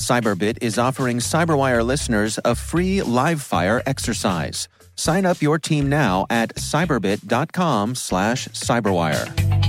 [0.00, 4.66] Cyberbit is offering Cyberwire listeners a free live fire exercise.
[4.96, 9.60] Sign up your team now at cyberbit.com slash cyberwire.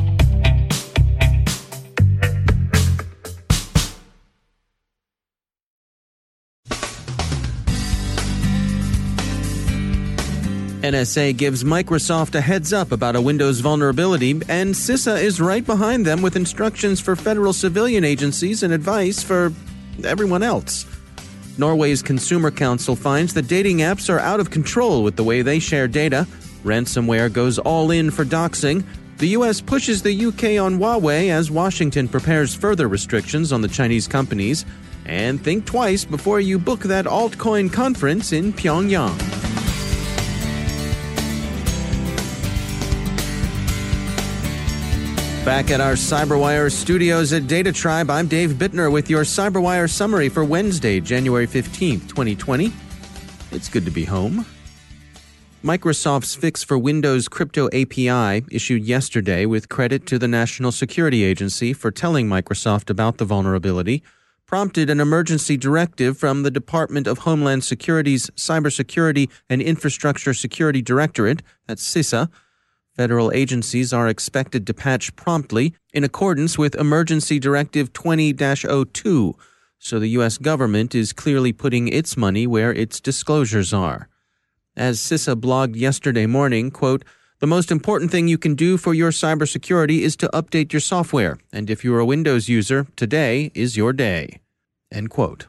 [10.82, 16.08] NSA gives Microsoft a heads up about a Windows vulnerability, and CISA is right behind
[16.08, 19.54] them with instructions for federal civilian agencies and advice for
[20.06, 20.86] everyone else.
[21.58, 25.60] Norway's Consumer Council finds that dating apps are out of control with the way they
[25.60, 26.28] share data.
[26.64, 28.84] Ransomware goes all in for doxing.
[29.18, 34.08] The US pushes the UK on Huawei as Washington prepares further restrictions on the Chinese
[34.08, 34.66] companies.
[35.06, 39.51] And think twice before you book that altcoin conference in Pyongyang.
[45.46, 50.30] Back at our Cyberwire studios at Data Tribe, I'm Dave Bittner with your Cyberwire summary
[50.30, 52.72] for Wednesday, January 15th, 2020.
[53.52, 54.46] It's good to be home.
[55.64, 61.74] Microsoft's fix for Windows Crypto API, issued yesterday with credit to the National Security Agency
[61.74, 64.04] for telling Microsoft about the vulnerability,
[64.46, 71.42] prompted an emergency directive from the Department of Homeland Security's Cybersecurity and Infrastructure Security Directorate,
[71.66, 72.30] that's CISA,
[73.02, 79.36] Federal agencies are expected to patch promptly in accordance with Emergency Directive 20 02,
[79.80, 80.38] so the U.S.
[80.38, 84.08] government is clearly putting its money where its disclosures are.
[84.78, 87.04] As CISA blogged yesterday morning, quote,
[87.40, 91.40] the most important thing you can do for your cybersecurity is to update your software,
[91.52, 94.42] and if you're a Windows user, today is your day.
[94.92, 95.48] End quote.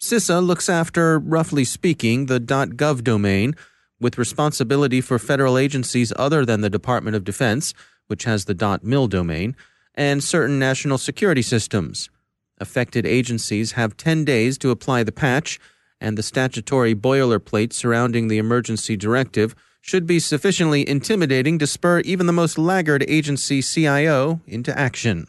[0.00, 3.54] CISA looks after, roughly speaking, the .gov domain,
[4.00, 7.74] with responsibility for federal agencies other than the Department of Defense,
[8.06, 9.56] which has the .mil domain,
[9.94, 12.10] and certain national security systems.
[12.58, 15.58] Affected agencies have 10 days to apply the patch,
[16.00, 22.26] and the statutory boilerplate surrounding the emergency directive should be sufficiently intimidating to spur even
[22.26, 25.26] the most laggard agency CIO into action.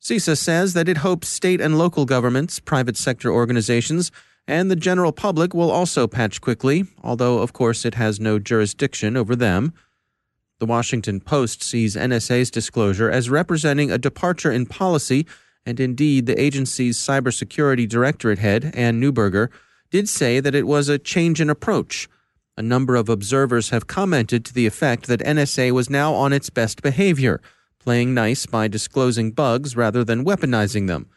[0.00, 4.10] CISA says that it hopes state and local governments, private sector organizations,
[4.46, 9.16] and the general public will also patch quickly, although, of course, it has no jurisdiction
[9.16, 9.72] over them.
[10.58, 15.26] The Washington Post sees NSA's disclosure as representing a departure in policy,
[15.64, 19.48] and indeed, the agency's cybersecurity directorate head, Anne Neuberger,
[19.90, 22.08] did say that it was a change in approach.
[22.56, 26.50] A number of observers have commented to the effect that NSA was now on its
[26.50, 27.40] best behavior,
[27.78, 31.08] playing nice by disclosing bugs rather than weaponizing them.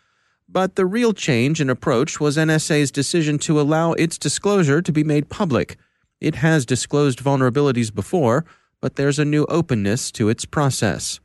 [0.47, 5.03] But the real change in approach was NSA's decision to allow its disclosure to be
[5.03, 5.77] made public.
[6.21, 8.45] It has disclosed vulnerabilities before,
[8.81, 11.19] but there's a new openness to its process.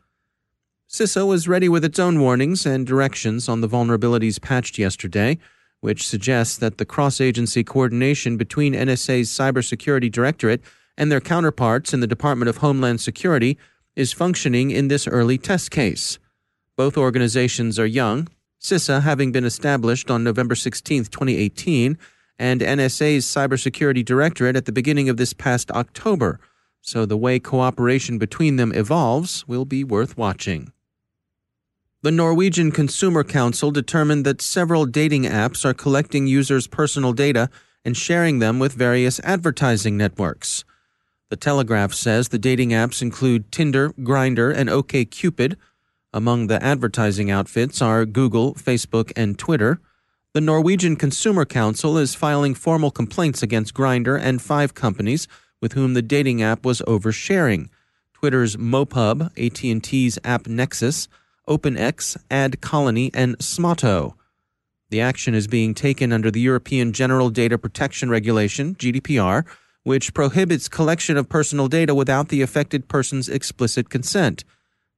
[0.89, 5.39] CISA was ready with its own warnings and directions on the vulnerabilities patched yesterday,
[5.81, 10.62] which suggests that the cross agency coordination between NSA's Cybersecurity Directorate
[10.97, 13.59] and their counterparts in the Department of Homeland Security
[13.95, 16.19] is functioning in this early test case.
[16.77, 18.29] Both organizations are young,
[18.60, 21.96] CISA having been established on November 16, 2018,
[22.38, 26.41] and NSA's Cybersecurity Directorate at the beginning of this past October,
[26.80, 30.72] so the way cooperation between them evolves will be worth watching.
[32.02, 37.50] The Norwegian Consumer Council determined that several dating apps are collecting users' personal data
[37.84, 40.64] and sharing them with various advertising networks.
[41.31, 45.56] The Telegraph says the dating apps include Tinder, Grindr, and OkCupid,
[46.12, 49.81] among the advertising outfits are Google, Facebook, and Twitter.
[50.34, 55.26] The Norwegian Consumer Council is filing formal complaints against Grindr and five companies
[55.60, 57.69] with whom the dating app was oversharing.
[58.14, 61.08] Twitter's MoPub, AT&T's AppNexus,
[61.49, 64.14] OpenX, AdColony, and Smaato.
[64.90, 69.44] The action is being taken under the European General Data Protection Regulation, GDPR,
[69.82, 74.44] which prohibits collection of personal data without the affected person's explicit consent.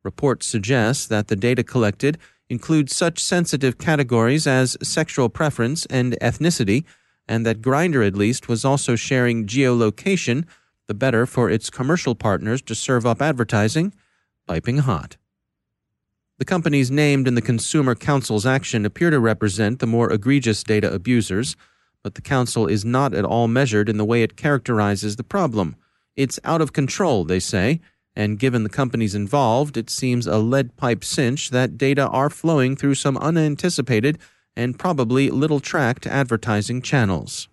[0.02, 2.18] Reports suggest that the data collected
[2.48, 6.84] includes such sensitive categories as sexual preference and ethnicity,
[7.28, 10.44] and that Grindr at least was also sharing geolocation,
[10.88, 13.94] the better for its commercial partners to serve up advertising,
[14.48, 15.16] piping hot.
[16.38, 20.92] The companies named in the Consumer Council's action appear to represent the more egregious data
[20.92, 21.54] abusers,
[22.02, 25.76] but the Council is not at all measured in the way it characterizes the problem.
[26.16, 27.80] It's out of control, they say,
[28.16, 32.76] and given the companies involved, it seems a lead pipe cinch that data are flowing
[32.76, 34.18] through some unanticipated
[34.56, 37.48] and probably little tracked advertising channels.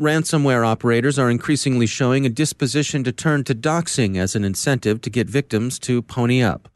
[0.00, 5.10] Ransomware operators are increasingly showing a disposition to turn to doxing as an incentive to
[5.10, 6.70] get victims to pony up.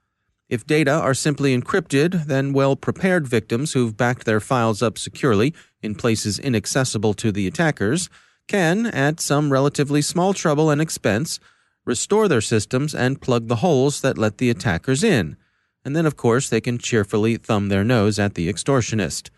[0.50, 5.54] If data are simply encrypted, then well prepared victims who've backed their files up securely
[5.82, 8.10] in places inaccessible to the attackers
[8.46, 11.40] can, at some relatively small trouble and expense,
[11.84, 15.36] restore their systems and plug the holes that let the attackers in.
[15.84, 19.30] And then, of course, they can cheerfully thumb their nose at the extortionist.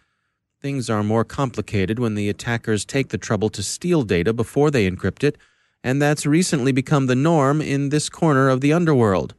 [0.63, 4.89] Things are more complicated when the attackers take the trouble to steal data before they
[4.91, 5.37] encrypt it,
[5.83, 9.35] and that's recently become the norm in this corner of the underworld.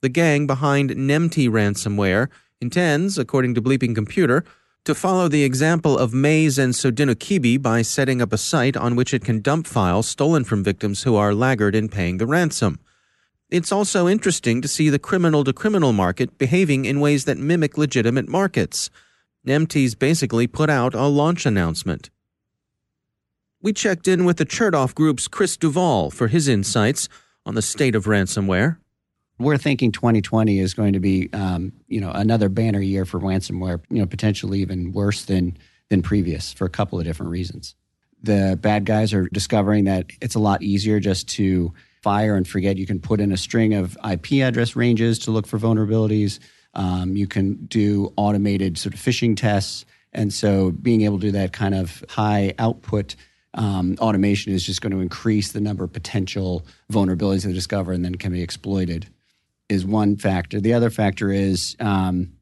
[0.00, 2.28] The gang behind Nemty ransomware
[2.60, 4.44] intends, according to Bleeping Computer,
[4.84, 9.14] to follow the example of Maze and Sodinokibi by setting up a site on which
[9.14, 12.80] it can dump files stolen from victims who are laggard in paying the ransom.
[13.48, 17.78] It's also interesting to see the criminal to criminal market behaving in ways that mimic
[17.78, 18.90] legitimate markets.
[19.46, 22.10] Nemty's basically put out a launch announcement.
[23.60, 27.08] We checked in with the Chertoff Group's Chris Duvall for his insights
[27.46, 28.78] on the state of ransomware.
[29.42, 33.80] We're thinking 2020 is going to be, um, you know, another banner year for ransomware.
[33.90, 35.58] You know, potentially even worse than
[35.90, 37.74] than previous for a couple of different reasons.
[38.22, 41.72] The bad guys are discovering that it's a lot easier just to
[42.02, 42.78] fire and forget.
[42.78, 46.38] You can put in a string of IP address ranges to look for vulnerabilities.
[46.74, 49.84] Um, you can do automated sort of phishing tests.
[50.12, 53.16] And so being able to do that kind of high output
[53.54, 58.04] um, automation is just going to increase the number of potential vulnerabilities they discover and
[58.04, 59.08] then can be exploited
[59.72, 60.60] is one factor.
[60.60, 62.32] The other factor is um,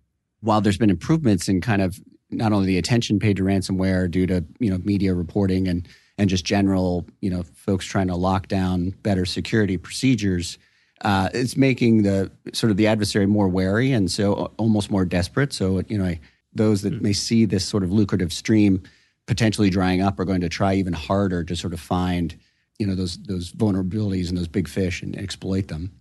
[0.41, 1.99] while there's been improvements in kind of
[2.31, 5.89] not only the attention paid to ransomware due to you know media reporting and
[6.19, 10.59] and just general you know folks trying to lock down better security procedures,
[11.03, 15.53] uh, it's making the sort of the adversary more wary and so almost more desperate.
[15.53, 16.15] So you know
[16.53, 17.01] those that mm.
[17.01, 18.83] may see this sort of lucrative stream
[19.27, 22.37] potentially drying up are going to try even harder to sort of find
[22.79, 25.93] you know those those vulnerabilities and those big fish and exploit them.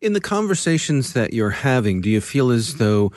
[0.00, 3.12] In the conversations that you're having, do you feel as though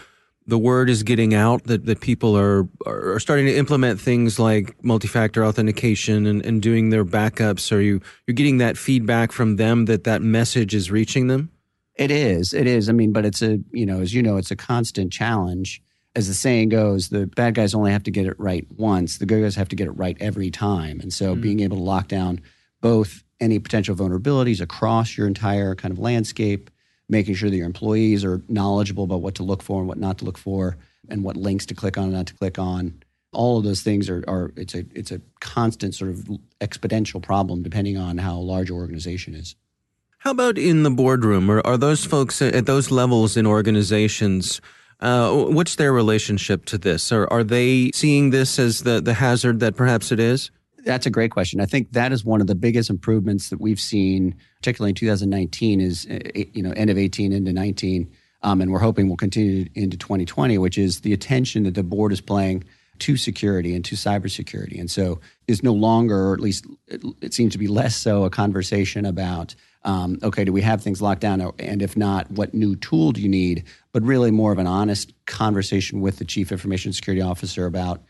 [0.46, 4.76] the word is getting out that, that people are, are starting to implement things like
[4.84, 7.72] multi-factor authentication and, and doing their backups?
[7.72, 11.50] Are you you're getting that feedback from them that that message is reaching them?
[11.96, 12.54] It is.
[12.54, 12.90] It is.
[12.90, 15.82] I mean, but it's a you know, as you know, it's a constant challenge.
[16.16, 19.18] As the saying goes, the bad guys only have to get it right once.
[19.18, 21.00] The good guys have to get it right every time.
[21.00, 21.42] And so, mm-hmm.
[21.42, 22.42] being able to lock down
[22.82, 26.70] both any potential vulnerabilities across your entire kind of landscape
[27.10, 30.18] making sure that your employees are knowledgeable about what to look for and what not
[30.20, 30.78] to look for,
[31.10, 33.04] and what links to click on and not to click on.
[33.34, 36.30] All of those things are, are it's a it's a constant sort of
[36.62, 39.56] exponential problem depending on how large your organization is.
[40.20, 41.52] How about in the boardroom?
[41.52, 44.62] Or are those folks at those levels in organizations?
[45.02, 47.12] Uh, what's their relationship to this?
[47.12, 50.50] Or are they seeing this as the, the hazard that perhaps it is?
[50.86, 51.62] That's a great question.
[51.62, 55.82] I think that is one of the biggest improvements that we've seen, particularly in 2019,
[55.82, 58.12] is eh, eh, you know end of 18 into 19,
[58.42, 62.12] um, and we're hoping will continue into 2020, which is the attention that the board
[62.12, 62.64] is playing
[63.00, 64.80] to security and to cybersecurity.
[64.80, 68.24] And so is no longer, or at least it, it seems to be less so,
[68.24, 71.42] a conversation about um, okay, do we have things locked down?
[71.60, 73.66] And if not, what new tool do you need?
[73.92, 78.02] But really more of an honest conversation with the chief information security officer about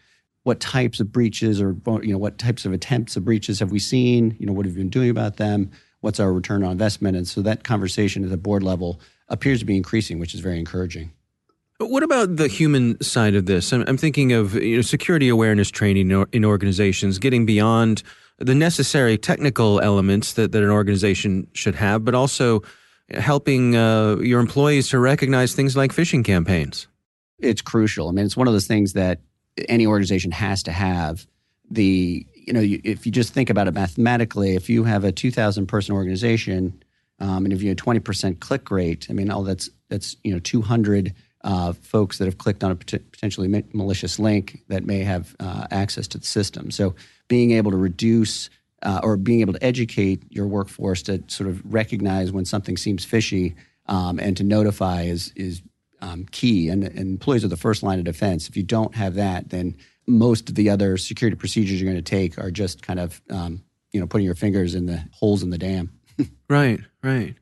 [0.44, 3.80] what types of breaches or you know what types of attempts of breaches have we
[3.80, 4.36] seen?
[4.40, 5.72] You know what have you been doing about them?
[6.02, 7.16] What's our return on investment?
[7.16, 10.60] And so that conversation at the board level appears to be increasing which is very
[10.60, 11.12] encouraging.
[11.80, 13.74] What about the human side of this?
[13.74, 18.04] I'm, I'm thinking of you know, security awareness training in organizations getting beyond
[18.38, 22.62] the necessary technical elements that, that an organization should have but also
[23.12, 26.88] helping uh, your employees to recognize things like phishing campaigns.
[27.40, 28.10] It's crucial.
[28.10, 29.22] I mean it's one of those things that
[29.70, 31.26] any organization has to have
[31.70, 35.68] the you know if you just think about it mathematically if you have a 2000
[35.68, 36.84] person organization
[37.20, 40.40] um, and if you have 20% click rate i mean all that's that's you know
[40.40, 45.36] 200 uh, folks that have clicked on a pot- potentially malicious link that may have
[45.40, 46.72] uh, access to the system.
[46.72, 46.96] So
[47.28, 48.50] being able to reduce
[48.82, 53.06] uh, or being able to educate your workforce to sort of recognize when something seems
[53.06, 53.56] fishy
[53.88, 55.62] um, and to notify is is
[56.04, 56.70] um, key.
[56.70, 58.50] And, and, employees are the first line of defense.
[58.50, 62.10] If you don't have that, then most of the other security procedures you're going to
[62.10, 65.50] take are just kind of um, you know putting your fingers in the holes in
[65.50, 65.92] the dam.
[66.50, 67.36] right, right.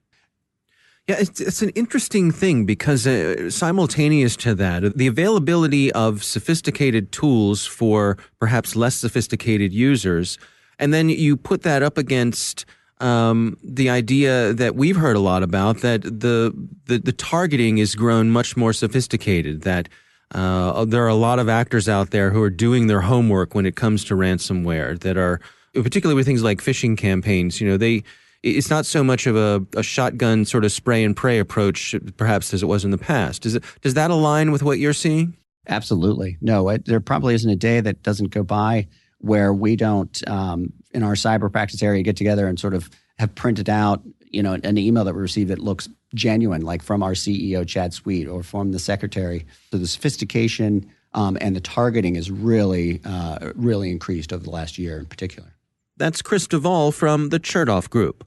[1.08, 7.12] Yeah, it's, it's an interesting thing because uh, simultaneous to that, the availability of sophisticated
[7.12, 10.38] tools for perhaps less sophisticated users,
[10.78, 12.66] and then you put that up against
[13.02, 16.54] um, the idea that we've heard a lot about that the,
[16.86, 19.62] the, the targeting is grown much more sophisticated.
[19.62, 19.90] That
[20.34, 23.66] uh, there are a lot of actors out there who are doing their homework when
[23.66, 25.00] it comes to ransomware.
[25.00, 25.40] That are
[25.74, 27.60] particularly with things like phishing campaigns.
[27.60, 28.04] You know, they
[28.44, 32.54] it's not so much of a, a shotgun sort of spray and pray approach, perhaps,
[32.54, 33.44] as it was in the past.
[33.44, 35.36] Does it does that align with what you're seeing?
[35.68, 36.38] Absolutely.
[36.42, 38.88] No, it, there probably isn't a day that doesn't go by
[39.20, 43.34] where we don't, um, in our cyber practice area, get together and sort of have
[43.36, 47.14] printed out, you know, an email that we receive that looks genuine, like from our
[47.14, 49.46] CEO Chad Sweet or from the secretary.
[49.72, 54.78] So the sophistication um, and the targeting is really, uh, really increased over the last
[54.78, 55.54] year in particular.
[55.98, 58.26] That's Chris Duvall from the Chertoff Group.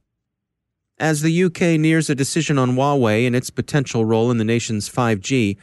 [0.98, 4.88] As the UK nears a decision on Huawei and its potential role in the nation's
[4.88, 5.56] 5G,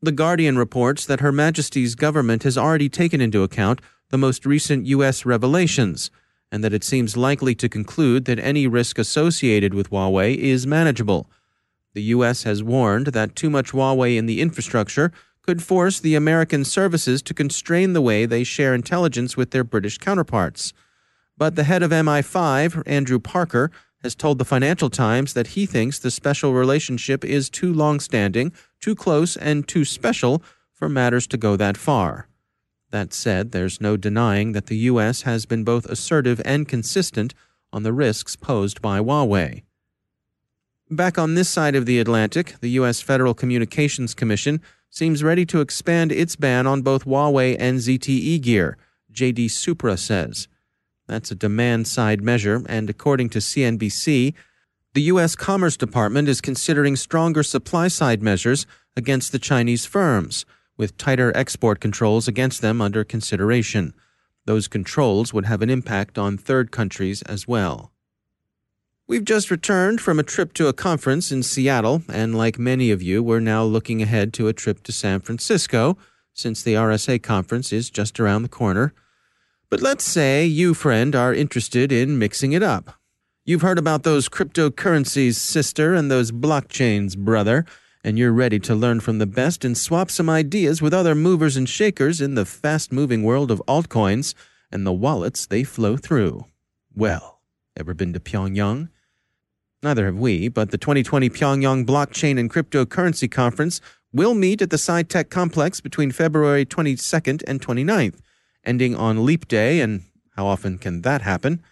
[0.00, 4.86] The Guardian reports that Her Majesty's government has already taken into account the most recent
[4.86, 5.26] U.S.
[5.26, 6.10] revelations,
[6.52, 11.30] and that it seems likely to conclude that any risk associated with Huawei is manageable.
[11.94, 12.44] The U.S.
[12.44, 17.34] has warned that too much Huawei in the infrastructure could force the American services to
[17.34, 20.72] constrain the way they share intelligence with their British counterparts.
[21.36, 23.70] But the head of MI5, Andrew Parker,
[24.02, 28.52] has told the Financial Times that he thinks the special relationship is too long standing,
[28.80, 30.42] too close, and too special
[30.72, 32.29] for matters to go that far.
[32.90, 35.22] That said, there's no denying that the U.S.
[35.22, 37.34] has been both assertive and consistent
[37.72, 39.62] on the risks posed by Huawei.
[40.90, 43.00] Back on this side of the Atlantic, the U.S.
[43.00, 48.76] Federal Communications Commission seems ready to expand its ban on both Huawei and ZTE gear,
[49.12, 50.48] JD Supra says.
[51.06, 54.34] That's a demand side measure, and according to CNBC,
[54.94, 55.36] the U.S.
[55.36, 58.66] Commerce Department is considering stronger supply side measures
[58.96, 60.44] against the Chinese firms,
[60.80, 63.92] with tighter export controls against them under consideration.
[64.46, 67.92] Those controls would have an impact on third countries as well.
[69.06, 73.02] We've just returned from a trip to a conference in Seattle, and like many of
[73.02, 75.98] you, we're now looking ahead to a trip to San Francisco,
[76.32, 78.94] since the RSA conference is just around the corner.
[79.68, 82.94] But let's say you, friend, are interested in mixing it up.
[83.44, 87.66] You've heard about those cryptocurrencies, sister, and those blockchains, brother,
[88.02, 91.56] and you're ready to learn from the best and swap some ideas with other movers
[91.56, 94.34] and shakers in the fast moving world of altcoins
[94.70, 96.46] and the wallets they flow through.
[96.94, 97.40] Well,
[97.76, 98.88] ever been to Pyongyang?
[99.82, 103.80] Neither have we, but the 2020 Pyongyang Blockchain and Cryptocurrency Conference
[104.12, 108.18] will meet at the SciTech Complex between February 22nd and 29th
[108.64, 110.04] ending on leap day, and
[110.36, 111.62] how often can that happen?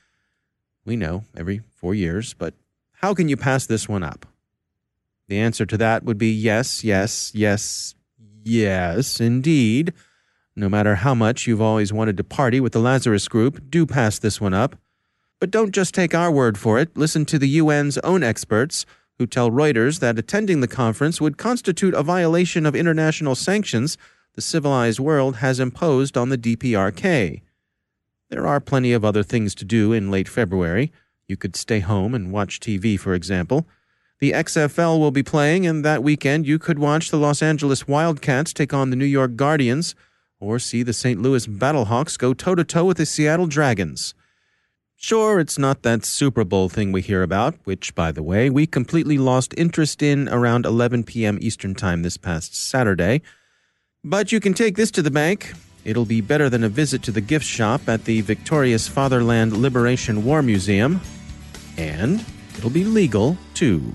[0.85, 2.55] We know, every four years, but
[2.95, 4.27] how can you pass this one up?
[5.29, 7.95] The answer to that would be yes, yes, yes,
[8.43, 9.93] yes, indeed.
[10.57, 14.19] No matter how much you've always wanted to party with the Lazarus Group, do pass
[14.19, 14.77] this one up.
[15.39, 16.97] But don't just take our word for it.
[16.97, 18.87] Listen to the UN's own experts
[19.19, 23.99] who tell Reuters that attending the conference would constitute a violation of international sanctions
[24.35, 27.43] the civilized world has imposed on the DPRK.
[28.31, 30.93] There are plenty of other things to do in late February.
[31.27, 33.67] You could stay home and watch TV, for example.
[34.21, 38.53] The XFL will be playing, and that weekend you could watch the Los Angeles Wildcats
[38.53, 39.95] take on the New York Guardians,
[40.41, 41.23] or see the St.
[41.23, 44.15] Louis Battlehawks go toe to toe with the Seattle Dragons.
[44.97, 48.67] Sure, it's not that Super Bowl thing we hear about, which, by the way, we
[48.67, 51.39] completely lost interest in around 11 p.m.
[51.41, 53.23] Eastern Time this past Saturday.
[54.03, 55.53] But you can take this to the bank.
[55.85, 60.25] It'll be better than a visit to the gift shop at the Victorious Fatherland Liberation
[60.25, 61.01] War Museum.
[61.77, 62.25] And
[62.57, 63.95] it'll be legal, too.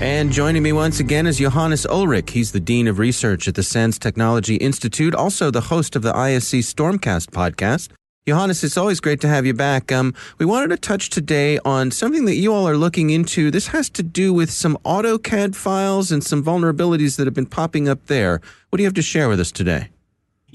[0.00, 2.28] And joining me once again is Johannes Ullrich.
[2.28, 6.12] He's the Dean of Research at the SANS Technology Institute, also the host of the
[6.12, 7.88] ISC Stormcast podcast.
[8.28, 9.90] Johannes, it's always great to have you back.
[9.90, 13.50] Um, we wanted to touch today on something that you all are looking into.
[13.50, 17.88] This has to do with some AutoCAD files and some vulnerabilities that have been popping
[17.88, 18.42] up there.
[18.68, 19.88] What do you have to share with us today?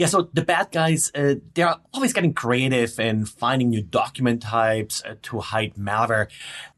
[0.01, 5.03] Yeah, so the bad guys, uh, they're always getting creative and finding new document types
[5.05, 6.27] uh, to hide malware,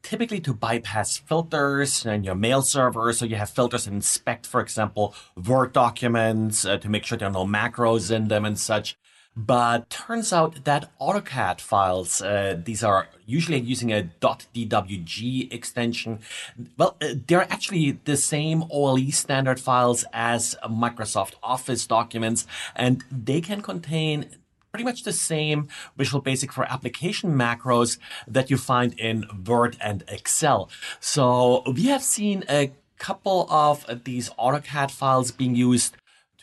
[0.02, 3.10] typically to bypass filters and your mail server.
[3.14, 7.28] So you have filters that inspect, for example, Word documents uh, to make sure there
[7.28, 8.94] are no macros in them and such.
[9.36, 16.20] But turns out that AutoCAD files, uh, these are usually using a .dwg extension.
[16.76, 23.40] Well, uh, they're actually the same OLE standard files as Microsoft Office documents, and they
[23.40, 24.26] can contain
[24.70, 30.04] pretty much the same Visual Basic for application macros that you find in Word and
[30.08, 30.68] Excel.
[31.00, 35.96] So we have seen a couple of these AutoCAD files being used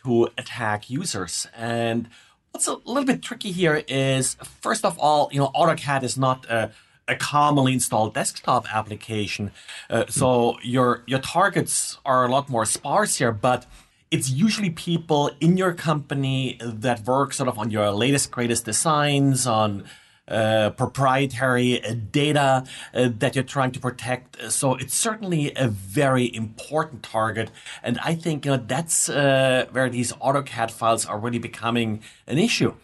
[0.03, 1.47] to attack users.
[1.55, 2.09] And
[2.51, 6.45] What's a little bit tricky here is, first of all, you know, AutoCAD is not
[6.49, 6.71] a,
[7.07, 9.51] a commonly installed desktop application,
[9.89, 13.31] uh, so your your targets are a lot more sparse here.
[13.31, 13.65] But
[14.11, 19.47] it's usually people in your company that work sort of on your latest greatest designs
[19.47, 19.85] on
[20.27, 24.51] uh, proprietary uh, data uh, that you're trying to protect.
[24.51, 27.49] So it's certainly a very important target.
[27.83, 32.37] And I think you know, that's uh, where these AutoCAD files are really becoming an
[32.37, 32.75] issue.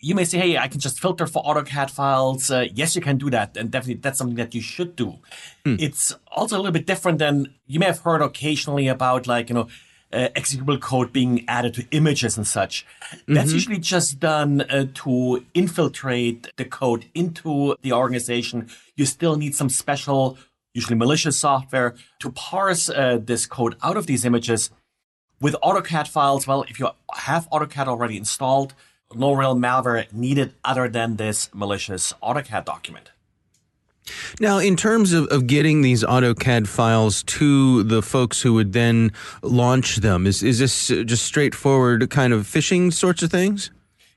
[0.00, 2.50] You may say, hey, I can just filter for AutoCAD files.
[2.50, 3.56] Uh, yes, you can do that.
[3.56, 5.18] And definitely that's something that you should do.
[5.64, 5.76] Hmm.
[5.80, 9.54] It's also a little bit different than you may have heard occasionally about like, you
[9.56, 9.66] know,
[10.12, 12.86] uh, executable code being added to images and such.
[13.12, 13.34] Mm-hmm.
[13.34, 18.68] That's usually just done uh, to infiltrate the code into the organization.
[18.96, 20.38] You still need some special,
[20.74, 24.70] usually malicious software to parse uh, this code out of these images.
[25.40, 28.74] With AutoCAD files, well, if you have AutoCAD already installed,
[29.14, 33.10] no real malware needed other than this malicious AutoCAD document.
[34.40, 39.12] Now, in terms of, of getting these AutoCAD files to the folks who would then
[39.42, 43.70] launch them, is, is this just straightforward kind of phishing sorts of things?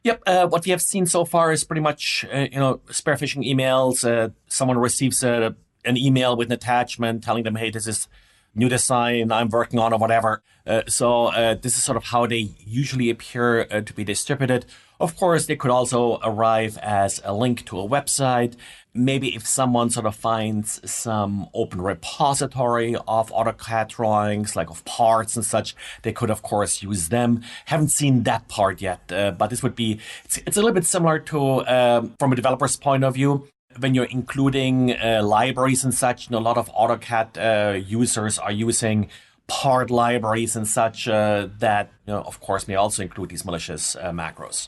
[0.03, 0.23] Yep.
[0.25, 3.47] Uh, what we have seen so far is pretty much, uh, you know, spear phishing
[3.47, 4.03] emails.
[4.03, 8.07] Uh, someone receives a, an email with an attachment telling them, hey, this is
[8.55, 10.41] new design I'm working on or whatever.
[10.65, 14.65] Uh, so uh, this is sort of how they usually appear uh, to be distributed.
[15.01, 18.53] Of course, they could also arrive as a link to a website.
[18.93, 25.35] Maybe if someone sort of finds some open repository of AutoCAD drawings, like of parts
[25.35, 27.41] and such, they could of course use them.
[27.65, 30.85] Haven't seen that part yet, uh, but this would be, it's, it's, a little bit
[30.85, 33.47] similar to, um, from a developer's point of view,
[33.79, 38.37] when you're including uh, libraries and such, you know, a lot of AutoCAD uh, users
[38.37, 39.09] are using
[39.47, 43.95] part libraries and such uh, that, you know, of course, may also include these malicious
[43.95, 44.67] uh, macros.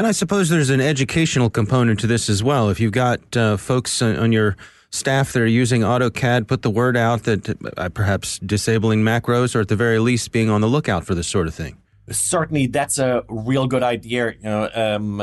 [0.00, 2.70] And I suppose there's an educational component to this as well.
[2.70, 4.56] If you've got uh, folks on your
[4.88, 9.60] staff that are using AutoCAD, put the word out that uh, perhaps disabling macros or
[9.60, 11.76] at the very least being on the lookout for this sort of thing.
[12.08, 14.30] Certainly, that's a real good idea.
[14.30, 15.22] You know, um,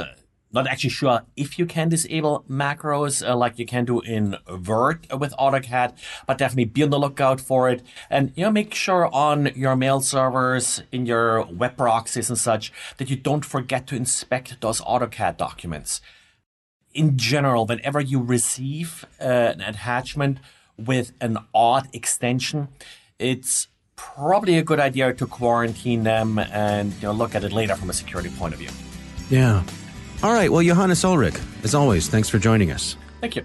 [0.52, 5.08] not actually sure if you can disable macros uh, like you can do in Word
[5.12, 5.94] with AutoCAD,
[6.26, 7.84] but definitely be on the lookout for it.
[8.10, 12.72] And, you know, make sure on your mail servers, in your web proxies and such,
[12.98, 16.02] that you don't forget to inspect those AutoCAD documents.
[16.94, 20.40] In general, whenever you receive uh, an attachment
[20.78, 22.70] with an odd extension,
[23.20, 27.76] it's probably a good idea to quarantine them and you know, look at it later
[27.76, 28.70] from a security point of view.
[29.30, 29.64] Yeah.
[30.24, 30.52] All right.
[30.52, 32.96] Well, Johannes Ullrich, as always, thanks for joining us.
[33.22, 33.44] Thank you.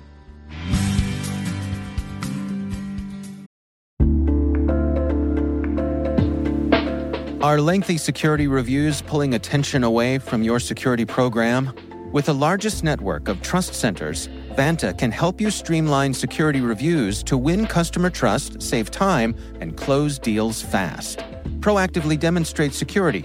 [7.43, 11.75] Are lengthy security reviews pulling attention away from your security program?
[12.13, 17.37] With the largest network of trust centers, Vanta can help you streamline security reviews to
[17.37, 21.19] win customer trust, save time, and close deals fast.
[21.61, 23.25] Proactively demonstrate security